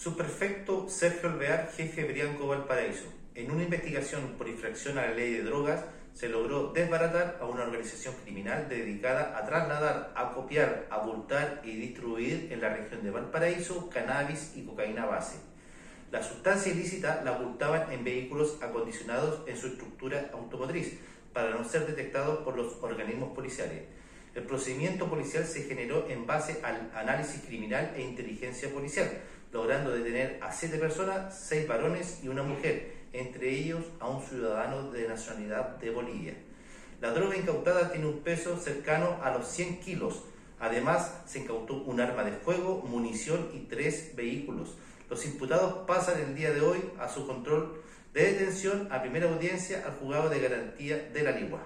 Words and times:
Subprefecto 0.00 0.88
Sergio 0.88 1.28
Alvear, 1.28 1.70
jefe 1.76 2.00
de 2.00 2.08
Brianco 2.08 2.46
Valparaíso. 2.46 3.04
En 3.34 3.50
una 3.50 3.64
investigación 3.64 4.34
por 4.38 4.48
infracción 4.48 4.96
a 4.96 5.02
la 5.02 5.12
ley 5.12 5.34
de 5.34 5.42
drogas, 5.42 5.84
se 6.14 6.30
logró 6.30 6.72
desbaratar 6.72 7.36
a 7.38 7.44
una 7.44 7.64
organización 7.64 8.14
criminal 8.24 8.66
dedicada 8.70 9.36
a 9.36 9.44
trasladar, 9.44 10.10
acopiar, 10.16 10.86
abultar 10.88 11.60
y 11.64 11.76
distribuir 11.76 12.48
en 12.50 12.62
la 12.62 12.70
región 12.70 13.04
de 13.04 13.10
Valparaíso 13.10 13.90
cannabis 13.90 14.52
y 14.56 14.62
cocaína 14.62 15.04
base. 15.04 15.36
La 16.10 16.22
sustancia 16.22 16.72
ilícita 16.72 17.20
la 17.22 17.32
ocultaban 17.32 17.92
en 17.92 18.02
vehículos 18.02 18.56
acondicionados 18.62 19.46
en 19.46 19.58
su 19.58 19.66
estructura 19.66 20.30
automotriz 20.32 20.98
para 21.34 21.50
no 21.50 21.62
ser 21.62 21.86
detectados 21.86 22.38
por 22.38 22.56
los 22.56 22.78
organismos 22.80 23.34
policiales. 23.34 23.82
El 24.34 24.44
procedimiento 24.44 25.10
policial 25.10 25.44
se 25.44 25.64
generó 25.64 26.08
en 26.08 26.26
base 26.26 26.60
al 26.62 26.90
análisis 26.94 27.42
criminal 27.42 27.92
e 27.96 28.02
inteligencia 28.02 28.72
policial, 28.72 29.10
logrando 29.52 29.90
detener 29.90 30.38
a 30.42 30.52
siete 30.52 30.78
personas, 30.78 31.38
seis 31.38 31.66
varones 31.66 32.20
y 32.22 32.28
una 32.28 32.42
mujer, 32.42 32.94
entre 33.12 33.50
ellos 33.50 33.84
a 33.98 34.08
un 34.08 34.22
ciudadano 34.22 34.90
de 34.90 35.08
nacionalidad 35.08 35.76
de 35.78 35.90
Bolivia. 35.90 36.34
La 37.00 37.12
droga 37.12 37.36
incautada 37.36 37.90
tiene 37.90 38.06
un 38.06 38.20
peso 38.20 38.58
cercano 38.58 39.18
a 39.22 39.30
los 39.30 39.48
100 39.48 39.80
kilos. 39.80 40.22
Además, 40.58 41.22
se 41.26 41.40
incautó 41.40 41.82
un 41.82 42.00
arma 42.00 42.24
de 42.24 42.32
fuego, 42.32 42.82
munición 42.86 43.48
y 43.54 43.60
tres 43.60 44.14
vehículos. 44.14 44.76
Los 45.08 45.24
imputados 45.24 45.86
pasan 45.86 46.20
el 46.20 46.34
día 46.34 46.52
de 46.52 46.60
hoy 46.60 46.78
a 46.98 47.08
su 47.08 47.26
control 47.26 47.82
de 48.12 48.32
detención 48.32 48.88
a 48.92 49.00
primera 49.00 49.32
audiencia 49.32 49.82
al 49.86 49.92
juzgado 49.92 50.28
de 50.28 50.40
garantía 50.40 50.96
de 51.12 51.22
la 51.22 51.32
Ligua. 51.32 51.62